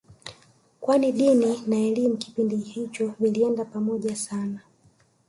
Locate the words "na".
1.67-1.75